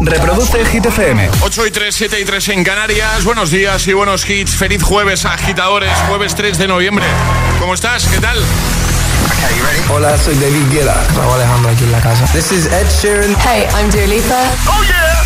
Reproduce 0.00 0.64
Hit 0.66 0.86
FM. 0.86 1.30
8 1.40 1.66
y 1.66 1.70
3, 1.70 1.94
7 1.94 2.20
y 2.20 2.24
3 2.24 2.48
en 2.48 2.64
Canarias. 2.64 3.24
Buenos 3.24 3.50
días 3.50 3.86
y 3.86 3.92
buenos 3.92 4.28
hits. 4.28 4.56
Feliz 4.56 4.82
jueves, 4.82 5.24
agitadores. 5.24 5.92
Jueves 6.08 6.34
3 6.34 6.58
de 6.58 6.68
noviembre. 6.68 7.04
¿Cómo 7.60 7.74
estás? 7.74 8.06
¿Qué 8.06 8.18
tal? 8.18 8.38
Hola, 9.90 10.16
soy 10.18 10.34
David 10.36 10.70
Guetta. 10.70 10.94
Raúl 11.16 11.34
Alejandro 11.34 11.70
aquí 11.70 11.84
en 11.84 11.92
la 11.92 12.00
casa. 12.00 12.24
This 12.32 12.52
is 12.52 12.66
Ed 12.66 12.86
Sheeran. 13.00 13.36
Hey, 13.40 13.66
I'm 13.74 13.90
Dua 13.90 14.06
Lipa. 14.06 14.40
¡Oh, 14.66 14.82
yeah! 14.84 15.24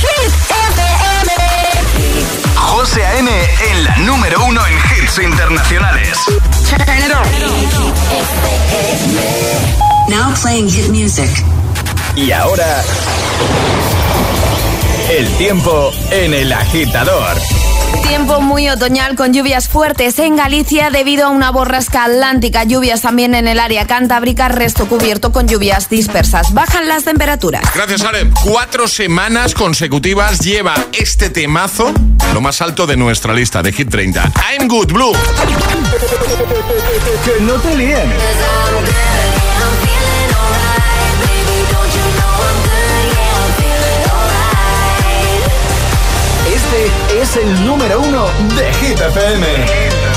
Hit 0.00 0.32
FM. 0.68 1.32
José 2.56 3.04
A.M. 3.06 3.30
en 3.70 3.84
la 3.84 3.96
número 3.98 4.44
uno 4.44 4.60
en 4.66 4.74
hits 4.74 5.18
internacionales. 5.18 6.18
Turn 6.68 6.98
it 6.98 7.12
on. 7.12 7.26
Now 10.08 10.34
playing 10.40 10.68
hit 10.68 10.88
music. 10.88 11.30
Y 12.14 12.30
ahora... 12.32 12.82
El 15.12 15.28
tiempo 15.36 15.92
en 16.10 16.32
el 16.32 16.50
agitador. 16.54 17.36
Tiempo 18.08 18.40
muy 18.40 18.70
otoñal 18.70 19.14
con 19.14 19.34
lluvias 19.34 19.68
fuertes 19.68 20.18
en 20.18 20.36
Galicia 20.36 20.88
debido 20.88 21.26
a 21.26 21.28
una 21.28 21.50
borrasca 21.50 22.04
atlántica. 22.04 22.64
Lluvias 22.64 23.02
también 23.02 23.34
en 23.34 23.46
el 23.46 23.60
área 23.60 23.86
cantábrica, 23.86 24.48
resto 24.48 24.86
cubierto 24.86 25.30
con 25.30 25.46
lluvias 25.46 25.90
dispersas. 25.90 26.54
Bajan 26.54 26.88
las 26.88 27.04
temperaturas. 27.04 27.62
Gracias, 27.74 28.00
Ale. 28.04 28.30
Cuatro 28.42 28.88
semanas 28.88 29.52
consecutivas 29.52 30.38
lleva 30.40 30.72
este 30.94 31.28
temazo 31.28 31.92
lo 32.32 32.40
más 32.40 32.62
alto 32.62 32.86
de 32.86 32.96
nuestra 32.96 33.34
lista 33.34 33.62
de 33.62 33.70
Hit 33.70 33.90
30. 33.90 34.32
I'm 34.56 34.66
Good 34.66 34.92
Blue. 34.92 35.12
Que 37.24 37.44
no 37.44 37.54
te 37.54 37.76
líen. 37.76 38.10
Es 47.22 47.36
el 47.36 47.66
número 47.66 48.00
uno 48.00 48.26
de 48.56 48.72
Hit. 48.74 50.11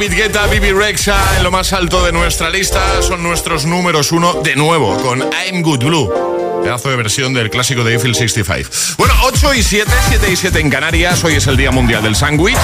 David 0.00 0.16
Guetta, 0.16 0.46
Bibi 0.46 0.72
Rexa, 0.72 1.36
en 1.36 1.42
lo 1.42 1.50
más 1.50 1.74
alto 1.74 2.02
de 2.02 2.10
nuestra 2.10 2.48
lista, 2.48 3.02
son 3.02 3.22
nuestros 3.22 3.66
números 3.66 4.12
uno 4.12 4.32
de 4.32 4.56
nuevo, 4.56 4.96
con 5.02 5.18
I'm 5.18 5.60
Good 5.60 5.84
Blue. 5.84 6.62
Pedazo 6.62 6.88
de 6.88 6.96
versión 6.96 7.34
del 7.34 7.50
clásico 7.50 7.84
de 7.84 7.92
Eiffel 7.92 8.14
65. 8.14 8.70
Bueno, 8.96 9.12
8 9.24 9.52
y 9.52 9.62
7, 9.62 9.90
7 10.08 10.32
y 10.32 10.36
7 10.36 10.58
en 10.58 10.70
Canarias. 10.70 11.22
Hoy 11.22 11.34
es 11.34 11.46
el 11.48 11.58
Día 11.58 11.70
Mundial 11.70 12.02
del 12.02 12.16
Sándwich. 12.16 12.56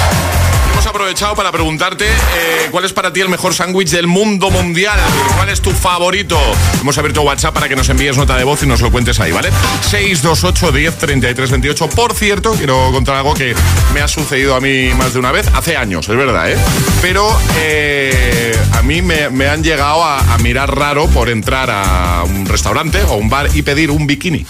Hemos 0.76 0.88
aprovechado 0.88 1.34
para 1.34 1.50
preguntarte 1.50 2.04
eh, 2.04 2.68
cuál 2.70 2.84
es 2.84 2.92
para 2.92 3.10
ti 3.10 3.22
el 3.22 3.30
mejor 3.30 3.54
sándwich 3.54 3.88
del 3.88 4.06
mundo 4.06 4.50
mundial. 4.50 5.00
¿Cuál 5.34 5.48
es 5.48 5.62
tu 5.62 5.70
favorito? 5.70 6.38
Hemos 6.82 6.98
abierto 6.98 7.22
WhatsApp 7.22 7.54
para 7.54 7.66
que 7.66 7.74
nos 7.74 7.88
envíes 7.88 8.18
nota 8.18 8.36
de 8.36 8.44
voz 8.44 8.62
y 8.62 8.66
nos 8.66 8.82
lo 8.82 8.92
cuentes 8.92 9.18
ahí, 9.18 9.32
¿vale? 9.32 9.48
628 9.88 10.72
10 10.72 10.98
33 10.98 11.50
28. 11.50 11.88
Por 11.88 12.12
cierto, 12.12 12.52
quiero 12.52 12.92
contar 12.92 13.14
algo 13.14 13.32
que 13.32 13.54
me 13.94 14.02
ha 14.02 14.06
sucedido 14.06 14.54
a 14.54 14.60
mí 14.60 14.90
más 14.98 15.14
de 15.14 15.18
una 15.18 15.32
vez, 15.32 15.48
hace 15.54 15.78
años, 15.78 16.10
es 16.10 16.16
verdad, 16.16 16.52
¿eh? 16.52 16.58
Pero 17.00 17.26
eh, 17.56 18.54
a 18.74 18.82
mí 18.82 19.00
me, 19.00 19.48
han 19.48 19.64
llegado 19.64 20.04
a, 20.04 20.34
a 20.34 20.36
mirar 20.38 20.76
raro 20.76 21.08
por 21.08 21.30
entrar 21.30 21.70
a 21.70 22.22
un 22.24 22.44
restaurante 22.44 23.02
o 23.04 23.14
un 23.14 23.30
bar 23.30 23.48
y 23.54 23.62
pedir 23.62 23.90
un 23.90 24.06
bikini. 24.06 24.40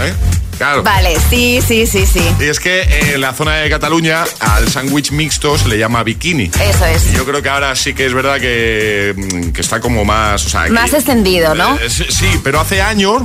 ¿Eh? 0.00 0.41
Claro. 0.58 0.82
Vale, 0.82 1.16
sí, 1.30 1.60
sí, 1.66 1.86
sí, 1.86 2.06
sí. 2.06 2.22
Y 2.38 2.44
es 2.44 2.60
que 2.60 2.82
en 3.14 3.20
la 3.20 3.32
zona 3.32 3.56
de 3.56 3.70
Cataluña 3.70 4.24
al 4.40 4.68
sándwich 4.68 5.10
mixto 5.10 5.58
se 5.58 5.68
le 5.68 5.76
llama 5.78 6.02
bikini. 6.04 6.44
Eso 6.60 6.84
es. 6.86 7.06
Y 7.12 7.16
yo 7.16 7.24
creo 7.24 7.42
que 7.42 7.48
ahora 7.48 7.74
sí 7.74 7.94
que 7.94 8.06
es 8.06 8.14
verdad 8.14 8.38
que, 8.40 9.14
mm, 9.16 9.50
que 9.52 9.60
está 9.60 9.80
como 9.80 10.04
más... 10.04 10.44
o 10.46 10.48
sea, 10.48 10.68
Más 10.68 10.90
que- 10.90 10.96
extendido, 10.96 11.54
¿no? 11.54 11.76
Eh, 11.76 11.88
sí, 11.90 12.26
pero 12.44 12.60
hace 12.60 12.80
años, 12.80 13.22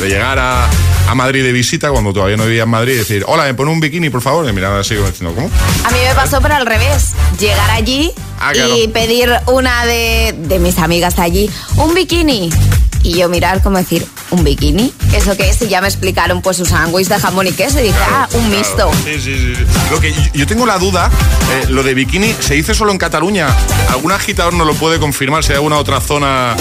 de 0.00 0.08
llegar 0.08 0.38
a, 0.38 0.68
a 1.08 1.14
Madrid 1.14 1.42
de 1.44 1.52
visita, 1.52 1.90
cuando 1.90 2.12
todavía 2.12 2.36
no 2.36 2.44
vivía 2.44 2.64
en 2.64 2.70
Madrid, 2.70 2.96
decir, 2.98 3.24
hola, 3.28 3.44
me 3.44 3.54
pone 3.54 3.70
un 3.70 3.78
bikini, 3.80 4.10
por 4.10 4.22
favor, 4.22 4.48
y 4.48 4.52
mirar 4.52 4.72
así 4.78 4.94
como 4.96 5.08
diciendo, 5.08 5.34
¿cómo? 5.34 5.48
A 5.84 5.90
mí 5.90 5.98
me 6.08 6.14
pasó 6.14 6.40
pero 6.40 6.54
al 6.54 6.66
revés. 6.66 7.10
Llegar 7.38 7.70
allí 7.70 8.10
Ah, 8.40 8.50
claro. 8.52 8.76
y 8.76 8.88
pedir 8.88 9.30
una 9.46 9.84
de, 9.86 10.34
de 10.36 10.58
mis 10.58 10.78
amigas 10.78 11.18
allí, 11.18 11.48
un 11.76 11.94
bikini. 11.94 12.50
Y 13.04 13.12
yo 13.18 13.28
mirar 13.28 13.62
como 13.62 13.76
decir, 13.78 14.04
¿un 14.30 14.42
bikini? 14.44 14.92
¿Eso 15.14 15.36
qué 15.36 15.50
es? 15.50 15.60
Y 15.62 15.68
ya 15.68 15.80
me 15.82 15.86
explicaron 15.88 16.40
pues 16.42 16.56
su 16.56 16.64
sándwich 16.64 17.06
de 17.06 17.20
jamón 17.20 17.46
y 17.46 17.52
queso 17.52 17.78
y 17.78 17.84
dije, 17.84 17.98
ah, 18.10 18.26
un 18.32 18.50
mixto. 18.50 18.90
Sí, 19.04 19.20
sí, 19.20 19.54
sí. 19.54 19.64
Lo 19.90 20.00
que 20.00 20.12
yo 20.32 20.46
tengo 20.46 20.64
la 20.64 20.78
duda, 20.78 21.10
eh, 21.52 21.66
lo 21.68 21.82
de 21.82 21.92
bikini 21.94 22.34
se 22.40 22.54
dice 22.54 22.74
solo 22.74 22.92
en 22.92 22.98
Cataluña. 22.98 23.48
¿Algún 23.90 24.10
agitador 24.10 24.54
no 24.54 24.64
lo 24.64 24.72
puede 24.74 24.98
confirmar 24.98 25.44
si 25.44 25.50
hay 25.52 25.56
alguna 25.56 25.76
otra 25.76 26.00
zona 26.00 26.56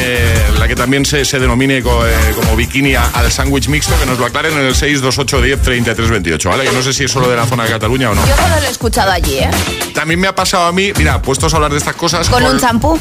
eh, 0.00 0.34
la 0.58 0.66
que 0.66 0.74
también 0.74 1.06
se, 1.06 1.24
se 1.24 1.38
denomine 1.38 1.80
co- 1.82 2.04
eh, 2.06 2.12
como 2.34 2.56
bikini 2.56 2.96
a- 2.96 3.06
al 3.14 3.30
sándwich 3.30 3.68
mixto? 3.68 3.96
Que 4.00 4.06
nos 4.06 4.18
lo 4.18 4.26
aclaren 4.26 4.54
en 4.54 4.64
el 4.66 4.74
628 4.74 5.40
10 5.42 5.62
33 5.62 6.10
28, 6.10 6.48
¿vale? 6.50 6.64
Yo 6.64 6.72
no 6.72 6.82
sé 6.82 6.92
si 6.92 7.04
es 7.04 7.10
solo 7.12 7.28
de 7.28 7.36
la 7.36 7.46
zona 7.46 7.64
de 7.64 7.70
Cataluña 7.70 8.10
o 8.10 8.14
no. 8.16 8.26
Yo 8.26 8.34
solo 8.36 8.56
lo 8.60 8.66
he 8.66 8.70
escuchado 8.70 9.12
allí, 9.12 9.38
¿eh? 9.38 9.50
También 9.94 10.18
me 10.18 10.26
ha 10.26 10.34
pasado 10.34 10.66
a 10.66 10.72
mí, 10.72 10.92
mira, 10.96 11.22
puestos 11.22 11.52
a 11.52 11.56
hablar 11.56 11.70
de 11.70 11.78
estas 11.78 11.94
cosas. 11.94 12.28
Con 12.28 12.42
un 12.44 12.58
champú. 12.58 12.98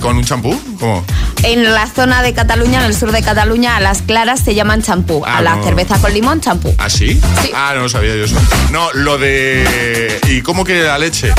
¿Con 0.00 0.16
un 0.16 0.24
champú? 0.24 0.58
¿Cómo? 0.78 1.04
En 1.42 1.62
la 1.72 1.86
zona 1.86 2.22
de 2.22 2.32
Cataluña, 2.32 2.80
en 2.80 2.86
el 2.86 2.94
sur 2.94 3.12
de 3.12 3.22
Cataluña, 3.22 3.76
a 3.76 3.80
las 3.80 4.02
claras 4.02 4.40
se 4.40 4.54
llaman 4.54 4.82
champú. 4.82 5.22
Ah, 5.26 5.38
a 5.38 5.42
la 5.42 5.56
no. 5.56 5.64
cerveza 5.64 5.98
con 5.98 6.12
limón, 6.12 6.40
champú. 6.40 6.74
¿Ah, 6.78 6.88
sí? 6.88 7.20
Sí. 7.42 7.50
Ah, 7.54 7.72
no 7.74 7.82
lo 7.82 7.88
sabía 7.88 8.16
yo 8.16 8.24
eso. 8.24 8.36
No, 8.70 8.90
lo 8.94 9.18
de... 9.18 10.18
¿Y 10.28 10.40
cómo 10.42 10.64
que 10.64 10.82
la 10.82 10.98
leche? 10.98 11.32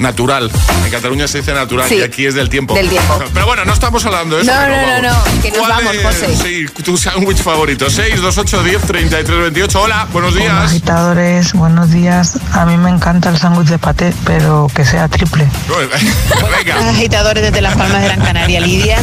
Natural. 0.00 0.50
En 0.84 0.90
Cataluña 0.90 1.28
se 1.28 1.38
dice 1.38 1.52
natural 1.52 1.86
Sí. 1.88 1.96
y 1.96 2.02
aquí 2.02 2.26
es 2.26 2.34
del 2.34 2.48
tiempo. 2.48 2.74
Del 2.74 2.88
tiempo. 2.88 3.18
Pero 3.34 3.46
bueno, 3.46 3.64
no 3.64 3.72
estamos 3.72 4.04
hablando 4.06 4.36
de 4.36 4.42
eso. 4.42 4.52
No, 4.52 4.60
no, 4.60 4.68
no, 4.68 5.08
vamos. 5.08 5.34
no, 5.34 5.42
que 5.42 5.50
nos 5.50 5.58
¿Cuál 5.60 5.72
vamos, 5.72 5.94
es, 5.94 6.02
José. 6.02 6.36
Sí, 6.36 6.82
tu 6.82 6.96
sándwich 6.96 7.38
favorito. 7.42 7.88
628 7.90 8.62
10 8.62 8.82
33 8.82 9.38
28. 9.42 9.80
Hola, 9.82 10.06
buenos 10.12 10.32
Hola, 10.34 10.42
días. 10.42 10.64
agitadores, 10.64 11.52
buenos 11.52 11.90
días. 11.90 12.38
A 12.52 12.64
mí 12.66 12.76
me 12.76 12.90
encanta 12.90 13.28
el 13.28 13.38
sándwich 13.38 13.68
de 13.68 13.78
paté, 13.78 14.14
pero 14.24 14.68
que 14.74 14.84
sea 14.84 15.08
triple. 15.08 15.46
Venga. 16.64 16.90
agitadores 16.90 17.42
desde 17.42 17.60
Las 17.60 17.76
Palmas 17.76 18.00
de 18.00 18.08
Gran 18.08 18.20
Canaria, 18.20 18.60
Lidia. 18.60 18.98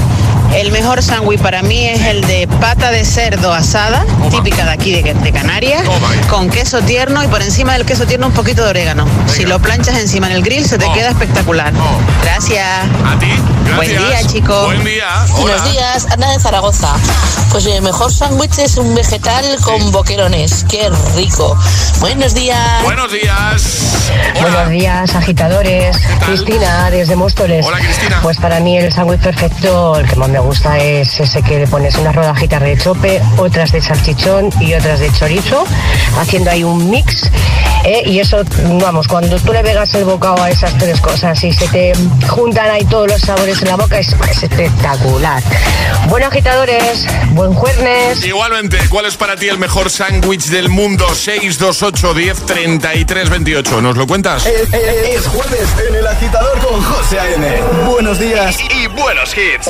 El 0.53 0.71
mejor 0.71 1.03
sándwich 1.03 1.39
para 1.41 1.61
mí 1.61 1.85
es 1.87 2.01
el 2.01 2.21
de 2.25 2.47
pata 2.59 2.89
de 2.89 3.05
cerdo 3.05 3.53
asada, 3.53 4.05
típica 4.31 4.63
de 4.65 4.71
aquí 4.71 4.91
de, 5.01 5.13
de 5.13 5.31
Canarias, 5.31 5.83
Toma 5.83 6.09
con 6.29 6.49
queso 6.49 6.81
tierno 6.81 7.23
y 7.23 7.27
por 7.27 7.41
encima 7.41 7.73
del 7.73 7.85
queso 7.85 8.05
tierno 8.07 8.27
un 8.27 8.33
poquito 8.33 8.63
de 8.63 8.69
orégano. 8.71 9.05
Si 9.27 9.45
lo 9.45 9.59
planchas 9.59 9.97
encima 9.99 10.27
en 10.27 10.33
el 10.33 10.41
grill 10.43 10.65
se 10.65 10.77
te 10.77 10.85
Oh. 10.85 10.93
queda 10.93 11.09
espectacular. 11.09 11.73
Oh. 11.75 12.23
Gracias. 12.23 12.65
A 13.05 13.19
ti. 13.19 13.27
Gracias. 13.65 13.75
Buen 13.75 13.89
día, 13.89 14.23
chicos. 14.27 14.65
Buen 14.65 14.83
día. 14.85 15.05
Hola. 15.33 15.41
Buenos 15.41 15.71
días, 15.71 16.07
Ana 16.11 16.31
de 16.31 16.39
Zaragoza. 16.39 16.93
Pues 17.51 17.65
mi 17.65 17.79
mejor 17.81 18.11
sándwich 18.11 18.57
es 18.59 18.77
un 18.77 18.95
vegetal 18.95 19.45
con 19.63 19.91
boquerones. 19.91 20.65
¡Qué 20.69 20.89
rico! 21.15 21.55
Buenos 21.99 22.33
días. 22.33 22.83
Buenos 22.83 23.11
días. 23.11 23.63
Hola. 24.39 24.49
Buenos 24.49 24.69
días, 24.69 25.15
agitadores. 25.15 25.97
Cristina, 26.25 26.89
desde 26.89 27.15
Móstoles. 27.15 27.65
Hola, 27.65 27.79
Cristina. 27.79 28.19
Pues 28.21 28.37
para 28.37 28.59
mí 28.61 28.77
el 28.77 28.91
sándwich 28.93 29.19
perfecto, 29.21 29.97
el 29.99 30.07
que 30.07 30.15
más 30.15 30.29
me 30.29 30.36
gusta 30.39 30.77
es 30.77 31.19
ese 31.19 31.41
que 31.41 31.59
le 31.59 31.67
pones 31.67 31.95
unas 31.95 32.15
rodajitas 32.15 32.61
de 32.61 32.77
chope, 32.77 33.21
otras 33.37 33.71
de 33.71 33.81
salchichón 33.81 34.49
y 34.59 34.73
otras 34.73 34.99
de 34.99 35.11
chorizo, 35.11 35.65
haciendo 36.19 36.51
ahí 36.51 36.63
un 36.63 36.89
mix. 36.89 37.29
¿eh? 37.83 38.03
Y 38.05 38.19
eso, 38.19 38.43
vamos, 38.81 39.07
cuando 39.07 39.37
tú 39.39 39.53
le 39.53 39.61
pegas 39.63 39.93
el 39.95 40.05
bocado 40.05 40.41
a 40.41 40.49
esas 40.49 40.77
tres 40.77 40.99
cosas 41.01 41.41
y 41.43 41.53
se 41.53 41.67
te 41.67 41.93
juntan 42.27 42.69
ahí 42.69 42.85
todos 42.85 43.07
los 43.09 43.21
sabores 43.21 43.61
en 43.61 43.69
la 43.69 43.75
boca, 43.75 43.99
es, 43.99 44.15
es 44.29 44.43
espectacular. 44.43 45.41
Bueno, 46.09 46.27
agitadores, 46.27 47.05
buen 47.31 47.53
jueves. 47.53 48.23
Igualmente, 48.23 48.77
¿cuál 48.89 49.05
es 49.05 49.17
para 49.17 49.35
ti 49.35 49.47
el 49.47 49.57
mejor 49.57 49.89
sándwich 49.89 50.45
del 50.45 50.69
mundo? 50.69 51.07
628 51.13 52.13
10 52.13 52.45
33 52.45 53.29
28. 53.29 53.81
¿Nos 53.81 53.97
lo 53.97 54.07
cuentas? 54.07 54.45
Es, 54.45 54.73
es 54.73 55.27
jueves 55.27 55.67
en 55.87 55.95
el 55.95 56.07
agitador 56.07 56.59
con 56.59 56.81
José 56.81 57.19
A.M. 57.19 57.61
Buenos 57.85 58.19
días. 58.19 58.57
Y 58.69 58.87
buenos 58.87 59.35
hits. 59.35 59.69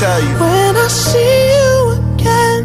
tell 0.00 0.20
you. 0.24 0.34
When 0.40 0.76
I 0.76 0.88
see 0.88 1.18
you 1.52 1.72
again. 2.00 2.62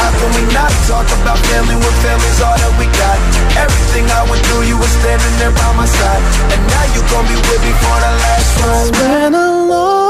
How 0.00 0.10
can 0.16 0.30
we 0.32 0.44
not 0.56 0.72
talk 0.88 1.04
about 1.20 1.36
family 1.44 1.76
when 1.76 1.94
family's 2.00 2.40
all 2.40 2.56
that 2.56 2.72
we 2.80 2.86
got? 2.88 3.18
Everything 3.60 4.08
I 4.08 4.24
went 4.30 4.40
through, 4.48 4.64
you 4.64 4.78
were 4.80 4.94
standing 5.04 5.34
there 5.36 5.52
by 5.52 5.76
my 5.76 5.84
side. 5.84 6.22
And 6.56 6.60
now 6.72 6.84
you 6.96 7.00
gon' 7.12 7.26
be 7.28 7.36
with 7.36 7.60
me 7.60 7.72
for 7.84 7.96
the 8.00 8.12
last 8.24 8.50
ride. 8.64 8.92
Been 8.96 9.34
a 9.34 9.68
long 9.68 10.09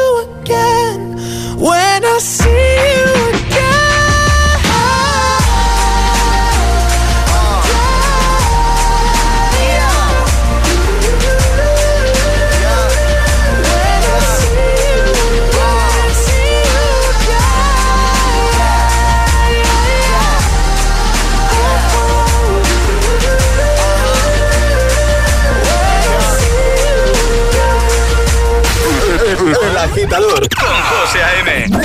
agitador 30.11 30.49
con 30.49 30.81
José 30.83 31.23
A.M. 31.23 31.80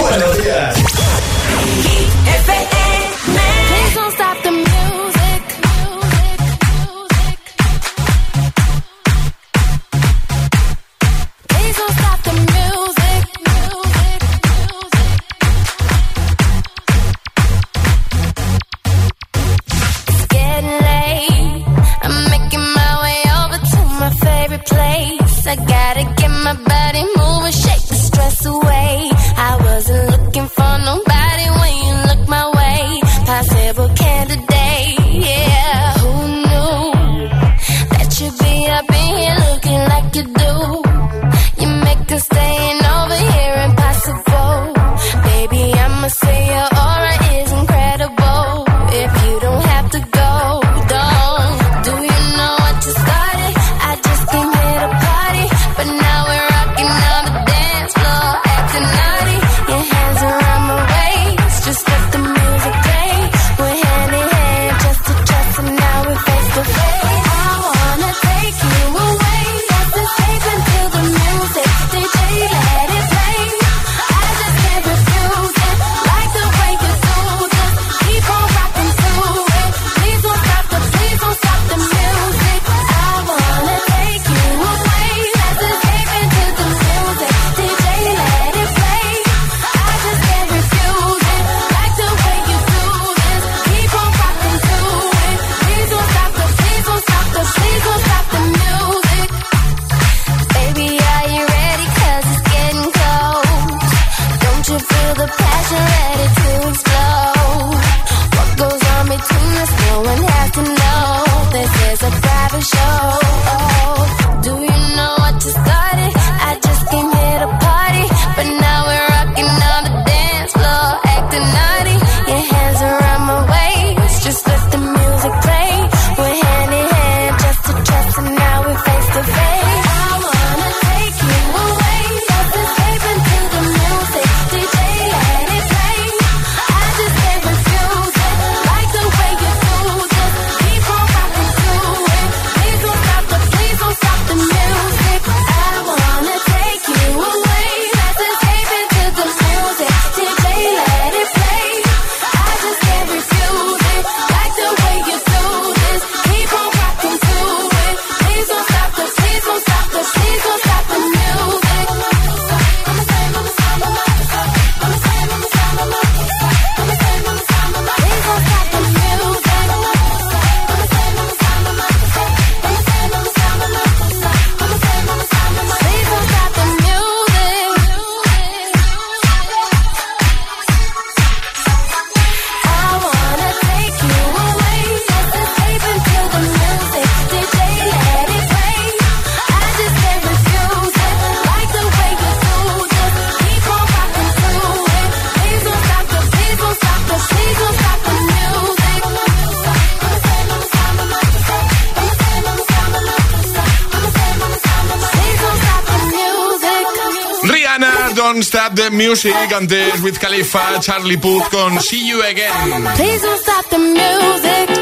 Music, 208.97 209.35
antes 209.55 210.01
with 210.03 210.19
Khalifa, 210.19 210.81
Charlie 210.81 211.19
Puth 211.19 211.49
con 211.51 211.81
See 211.81 212.09
You 212.09 212.23
Again. 212.23 212.87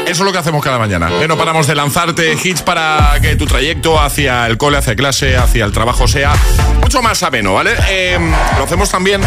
Eso 0.05 0.07
es 0.07 0.19
lo 0.19 0.31
que 0.31 0.37
hacemos 0.37 0.63
cada 0.63 0.79
mañana. 0.79 1.09
¿eh? 1.21 1.27
No 1.27 1.37
paramos 1.37 1.67
de 1.67 1.75
lanzarte 1.75 2.37
hits 2.41 2.61
para 2.61 3.19
que 3.21 3.35
tu 3.35 3.45
trayecto 3.45 3.99
hacia 3.99 4.47
el 4.47 4.57
cole, 4.57 4.77
hacia 4.77 4.95
clase, 4.95 5.35
hacia 5.35 5.65
el 5.65 5.73
trabajo 5.73 6.07
sea 6.07 6.33
mucho 6.81 7.01
más 7.01 7.21
ameno, 7.23 7.53
¿vale? 7.55 7.75
Eh, 7.89 8.17
lo 8.57 8.63
hacemos 8.63 8.89
también 8.89 9.21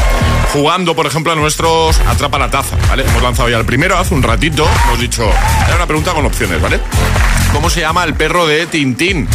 jugando, 0.53 0.97
por 0.97 1.07
ejemplo, 1.07 1.33
a 1.33 1.37
nuestros 1.37 2.01
Atrapa 2.01 2.39
la 2.39 2.51
Taza, 2.51 2.77
¿vale? 2.89 3.05
Hemos 3.05 3.23
lanzado 3.23 3.49
ya 3.51 3.59
el 3.59 3.67
primero 3.67 3.99
hace 3.99 4.15
un 4.15 4.23
ratito. 4.23 4.67
Hemos 4.87 5.01
dicho, 5.01 5.29
era 5.67 5.77
una 5.77 5.87
pregunta 5.87 6.13
con 6.13 6.25
opciones, 6.25 6.63
¿vale? 6.63 6.81
¿Cómo 7.53 7.69
se 7.69 7.81
llama 7.81 8.05
el 8.05 8.15
perro 8.15 8.47
de 8.47 8.67
Tintín? 8.67 9.29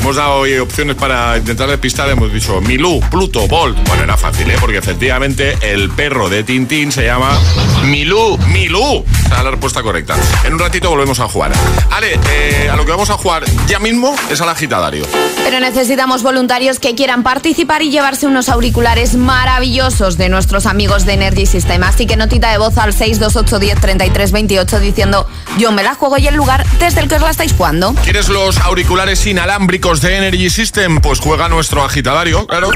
Hemos 0.00 0.16
dado 0.16 0.36
hoy 0.36 0.56
opciones 0.56 0.96
para 0.96 1.36
intentar 1.36 1.68
despistar. 1.68 2.08
Hemos 2.08 2.32
dicho 2.32 2.58
Milú, 2.62 3.00
Pluto, 3.10 3.46
Bolt. 3.46 3.76
Bueno, 3.86 4.04
era 4.04 4.16
fácil, 4.16 4.50
¿eh? 4.50 4.56
Porque 4.58 4.78
efectivamente 4.78 5.58
el 5.60 5.90
perro 5.90 6.30
de 6.30 6.42
Tintín 6.42 6.90
se 6.90 7.04
llama 7.04 7.38
Milú. 7.84 8.38
Milú. 8.48 9.04
Es 9.24 9.30
la 9.44 9.50
respuesta 9.50 9.82
correcta. 9.82 10.16
En 10.44 10.54
un 10.54 10.58
ratito 10.58 10.88
volvemos 10.88 11.20
a 11.20 11.28
jugar. 11.28 11.52
Ale, 11.90 12.18
eh, 12.30 12.70
a 12.72 12.76
lo 12.76 12.86
que 12.86 12.90
vamos 12.92 13.10
a 13.10 13.14
jugar 13.14 13.44
ya 13.68 13.78
mismo 13.78 14.16
es 14.30 14.40
al 14.40 14.48
agitadario. 14.48 15.04
Pero 15.44 15.60
necesitamos 15.60 16.22
voluntarios 16.22 16.80
que 16.80 16.94
quieran 16.94 17.22
participar 17.22 17.82
y 17.82 17.90
llevarse 17.90 18.26
unos 18.26 18.48
auriculares 18.48 19.16
maravillosos 19.16 20.16
de 20.16 20.30
nuestros 20.30 20.64
amigos 20.64 21.04
de 21.04 21.12
Energy 21.12 21.44
System. 21.44 21.84
Así 21.84 22.06
que 22.06 22.16
notita 22.16 22.50
de 22.50 22.58
voz 22.58 22.78
al 22.78 22.94
628103328 22.94 24.80
diciendo 24.80 25.26
yo 25.58 25.72
me 25.72 25.82
la 25.82 25.94
juego 25.94 26.16
y 26.16 26.26
el 26.26 26.36
lugar 26.36 26.66
desde 26.78 27.00
el 27.00 27.08
que 27.08 27.16
os 27.16 27.22
la 27.22 27.30
estáis 27.30 27.52
jugando. 27.52 27.94
¿Quieres 28.02 28.28
los 28.28 28.58
auriculares 28.58 29.26
inalámbricos 29.26 29.89
de 29.98 30.16
Energy 30.16 30.48
System? 30.50 31.00
Pues 31.00 31.18
juega 31.18 31.48
nuestro 31.48 31.82
agitadario, 31.82 32.46
claro. 32.46 32.70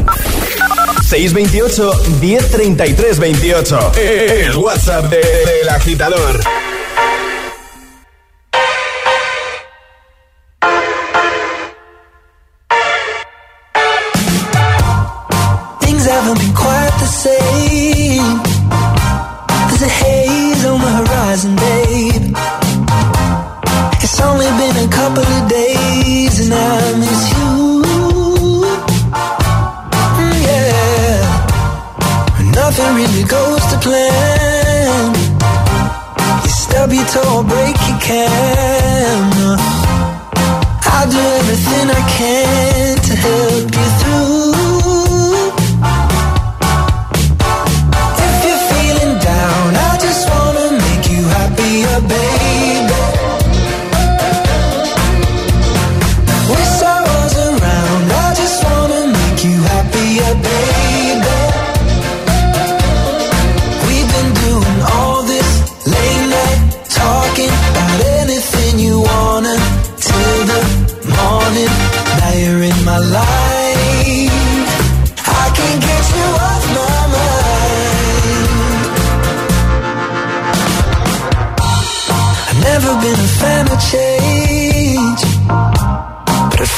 628 1.09 1.93
1033 2.21 3.19
28. 3.21 3.93
El 3.97 4.57
WhatsApp 4.57 5.05
de- 5.11 5.19
del 5.19 5.69
agitador. 5.69 6.41
Things 15.81 16.05
haven't 16.07 16.39
been 16.39 16.55
quite 16.55 16.95
the 17.05 17.11
same. 17.25 18.27
There's 19.69 19.83
a 19.83 19.93
haze 20.03 20.65
on 20.67 20.81
the 20.81 20.93
horizon, 21.01 21.53
babe. 21.57 22.25
It's 24.03 24.21
only 24.21 24.47
been 24.61 24.77
a 24.87 24.89
couple 24.91 25.23
of 25.37 25.49
days 25.49 25.64
Nothing 32.85 32.97
really 32.97 33.25
goes 33.25 33.65
to 33.73 33.79
plan. 33.79 35.15
You 36.43 36.51
stub 36.51 36.93
your 36.93 37.07
toe, 37.07 37.43
break 37.43 37.77
your 37.89 37.99
can. 37.99 39.59
I'll 40.93 41.09
do 41.11 41.19
everything 41.41 41.89
I 41.89 42.03
can 42.17 42.97
to 42.99 43.17
help 43.17 43.75
you 43.75 44.04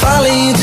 follow 0.07 0.25
you 0.25 0.56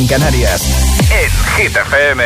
en 0.00 0.06
Canarias. 0.06 0.62
En 1.10 1.30
Hit 1.56 1.76
FM. 1.76 2.22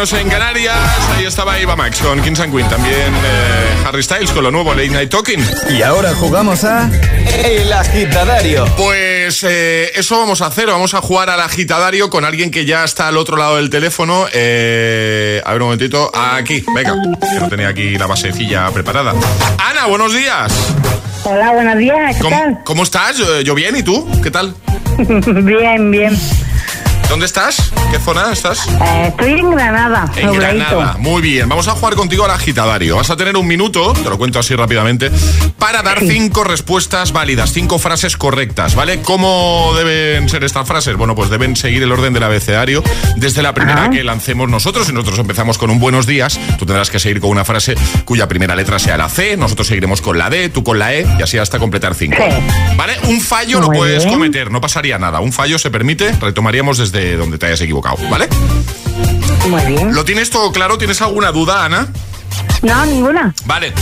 en 0.00 0.30
Canarias. 0.30 0.78
Ahí 1.14 1.26
estaba 1.26 1.60
Iba 1.60 1.76
Max 1.76 2.00
con 2.00 2.22
Kings 2.22 2.40
and 2.40 2.54
Queen. 2.54 2.66
También 2.70 2.94
eh, 2.96 3.84
Harry 3.86 4.02
Styles 4.02 4.30
con 4.30 4.42
lo 4.42 4.50
nuevo 4.50 4.72
Late 4.72 4.88
Night 4.88 5.10
Talking. 5.10 5.44
Y 5.68 5.82
ahora 5.82 6.14
jugamos 6.14 6.64
a 6.64 6.90
El 7.44 7.70
Agitadario. 7.70 8.64
Pues 8.78 9.44
eh, 9.44 9.92
eso 9.94 10.18
vamos 10.18 10.40
a 10.40 10.46
hacer. 10.46 10.68
Vamos 10.68 10.94
a 10.94 11.02
jugar 11.02 11.28
al 11.28 11.40
Agitadario 11.40 12.08
con 12.08 12.24
alguien 12.24 12.50
que 12.50 12.64
ya 12.64 12.82
está 12.82 13.08
al 13.08 13.18
otro 13.18 13.36
lado 13.36 13.56
del 13.56 13.68
teléfono. 13.68 14.24
Eh, 14.32 15.42
a 15.44 15.52
ver 15.52 15.60
un 15.60 15.66
momentito. 15.68 16.10
Aquí, 16.14 16.64
venga. 16.74 16.94
Yo 17.38 17.48
tenía 17.50 17.68
aquí 17.68 17.98
la 17.98 18.06
basecilla 18.06 18.70
preparada. 18.70 19.12
Ana, 19.58 19.84
buenos 19.86 20.14
días. 20.14 20.50
Hola, 21.24 21.52
buenos 21.52 21.76
días. 21.76 22.16
¿Qué 22.16 22.22
¿Cómo, 22.22 22.64
¿Cómo 22.64 22.82
estás? 22.84 23.18
Yo 23.44 23.54
bien. 23.54 23.76
¿Y 23.76 23.82
tú? 23.82 24.10
¿Qué 24.22 24.30
tal? 24.30 24.54
bien, 25.44 25.90
bien. 25.90 26.18
¿Dónde 27.10 27.26
estás? 27.26 27.72
¿Qué 27.90 27.98
zona 27.98 28.32
estás? 28.32 28.68
Eh, 28.68 29.06
estoy 29.08 29.32
en 29.32 29.50
Granada, 29.50 30.10
En. 30.14 30.32
Granada. 30.32 30.96
Muy 30.96 31.20
bien. 31.20 31.48
Vamos 31.48 31.66
a 31.66 31.72
jugar 31.72 31.96
contigo 31.96 32.24
al 32.24 32.30
agitadario. 32.30 32.94
Vas 32.96 33.10
a 33.10 33.16
tener 33.16 33.36
un 33.36 33.48
minuto, 33.48 33.92
te 33.94 34.08
lo 34.08 34.16
cuento 34.16 34.38
así 34.38 34.54
rápidamente, 34.54 35.10
para 35.58 35.82
dar 35.82 35.98
cinco 35.98 36.44
respuestas 36.44 37.10
válidas, 37.12 37.52
cinco 37.52 37.80
frases 37.80 38.16
correctas, 38.16 38.76
¿vale? 38.76 39.02
¿Cómo 39.02 39.72
deben 39.76 40.28
ser 40.28 40.44
estas 40.44 40.68
frases? 40.68 40.94
Bueno, 40.94 41.16
pues 41.16 41.30
deben 41.30 41.56
seguir 41.56 41.82
el 41.82 41.90
orden 41.90 42.12
del 42.12 42.22
abecedario 42.22 42.80
desde 43.16 43.42
la 43.42 43.54
primera 43.54 43.90
que 43.90 44.04
lancemos 44.04 44.48
nosotros. 44.48 44.86
Si 44.86 44.92
nosotros 44.92 45.18
empezamos 45.18 45.58
con 45.58 45.68
un 45.70 45.80
buenos 45.80 46.06
días, 46.06 46.38
tú 46.60 46.64
tendrás 46.64 46.90
que 46.90 47.00
seguir 47.00 47.20
con 47.20 47.30
una 47.30 47.44
frase 47.44 47.74
cuya 48.04 48.28
primera 48.28 48.54
letra 48.54 48.78
sea 48.78 48.96
la 48.96 49.08
C, 49.08 49.36
nosotros 49.36 49.66
seguiremos 49.66 50.00
con 50.00 50.16
la 50.16 50.30
D, 50.30 50.48
tú 50.48 50.62
con 50.62 50.78
la 50.78 50.94
E 50.94 51.04
y 51.18 51.22
así 51.22 51.38
hasta 51.38 51.58
completar 51.58 51.96
cinco. 51.96 52.22
¿Vale? 52.76 52.94
Un 53.08 53.20
fallo 53.20 53.58
lo 53.58 53.66
Muy 53.66 53.78
puedes 53.78 54.04
bien. 54.04 54.14
cometer, 54.14 54.50
no 54.52 54.60
pasaría 54.60 54.96
nada. 54.96 55.18
Un 55.18 55.32
fallo 55.32 55.58
se 55.58 55.70
permite, 55.72 56.12
retomaríamos 56.12 56.78
desde 56.78 56.99
donde 57.16 57.38
te 57.38 57.46
hayas 57.46 57.60
equivocado, 57.60 57.96
¿vale? 58.08 58.28
Muy 59.48 59.62
bien. 59.66 59.94
¿Lo 59.94 60.04
tienes 60.04 60.30
todo 60.30 60.52
claro? 60.52 60.78
¿Tienes 60.78 61.00
alguna 61.02 61.32
duda, 61.32 61.64
Ana? 61.64 61.88
No, 62.62 62.84
ninguna. 62.86 63.34
Vale. 63.46 63.72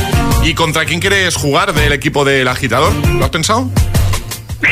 ¿Y 0.44 0.54
contra 0.54 0.85
quién 0.85 1.00
quieres 1.00 1.35
jugar 1.35 1.72
del 1.74 1.92
equipo 1.92 2.24
del 2.24 2.46
agitador? 2.48 2.92
¿Lo 3.09 3.24
has 3.24 3.31
pensado? 3.31 3.68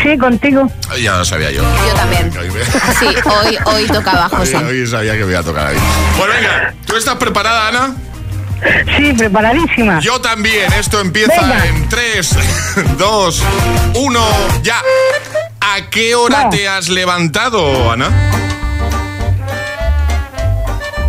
Sí, 0.02 0.16
contigo. 0.18 0.70
Ya 1.02 1.16
lo 1.18 1.24
sabía 1.24 1.50
yo. 1.50 1.62
Yo 1.62 1.94
también. 1.94 2.32
Hoy, 2.38 2.48
me- 2.50 2.64
Sí, 2.94 3.06
hoy, 3.24 3.59
hoy 3.64 3.87
tocaba 3.87 4.26
hoy- 4.26 4.38
José. 4.38 4.56
hoy 4.56 4.87
sabía 4.87 5.12
que 5.16 5.24
me 5.24 5.30
iba 5.32 5.40
a 5.40 5.44
tocar 5.44 5.66
a 5.68 5.70
mí. 5.70 5.78
Pues 6.16 6.28
venga, 6.35 6.74
¿tú 6.87 6.96
estás 6.96 7.16
preparada, 7.16 7.68
Ana? 7.68 7.96
Sí, 8.96 9.12
preparadísima. 9.12 10.00
Yo 10.00 10.20
también. 10.20 10.72
Esto 10.72 11.00
empieza 11.00 11.40
Venga. 11.40 11.66
en 11.66 11.88
3, 11.88 12.30
2, 12.98 13.42
1, 13.94 14.20
ya. 14.62 14.80
¿A 15.68 15.90
qué 15.90 16.14
hora 16.14 16.48
te 16.48 16.68
has 16.68 16.88
levantado, 16.88 17.90
Ana? 17.90 18.09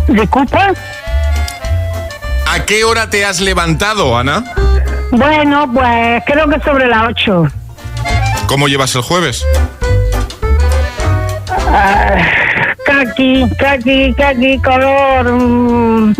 ¿Disculpa? 0.08 0.72
¿A 2.46 2.64
qué 2.66 2.82
hora 2.82 3.08
te 3.08 3.24
has 3.24 3.40
levantado, 3.40 4.18
Ana? 4.18 4.42
Bueno, 5.12 5.70
pues 5.72 6.22
creo 6.26 6.48
que 6.48 6.60
sobre 6.60 6.88
las 6.88 7.04
8. 7.04 7.46
¿Cómo 8.48 8.66
llevas 8.66 8.96
el 8.96 9.02
jueves? 9.02 9.46
Kaki, 12.84 13.48
kaki, 13.60 14.12
kaki, 14.14 14.58
color. 14.60 15.32
mm, 15.32 16.10
mm, 16.10 16.14